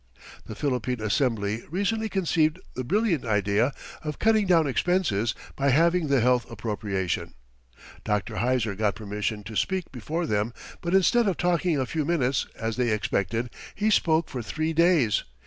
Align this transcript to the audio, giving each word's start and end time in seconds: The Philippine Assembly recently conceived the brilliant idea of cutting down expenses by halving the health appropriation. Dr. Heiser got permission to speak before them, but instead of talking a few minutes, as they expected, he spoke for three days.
The 0.47 0.55
Philippine 0.55 0.99
Assembly 0.99 1.61
recently 1.69 2.09
conceived 2.09 2.57
the 2.73 2.83
brilliant 2.83 3.23
idea 3.23 3.71
of 4.01 4.17
cutting 4.17 4.47
down 4.47 4.65
expenses 4.65 5.35
by 5.55 5.69
halving 5.69 6.07
the 6.07 6.21
health 6.21 6.49
appropriation. 6.49 7.35
Dr. 8.03 8.37
Heiser 8.37 8.75
got 8.75 8.95
permission 8.95 9.43
to 9.43 9.55
speak 9.55 9.91
before 9.91 10.25
them, 10.25 10.53
but 10.81 10.95
instead 10.95 11.27
of 11.27 11.37
talking 11.37 11.77
a 11.79 11.85
few 11.85 12.03
minutes, 12.03 12.47
as 12.55 12.77
they 12.77 12.89
expected, 12.89 13.51
he 13.75 13.91
spoke 13.91 14.27
for 14.27 14.41
three 14.41 14.73
days. 14.73 15.23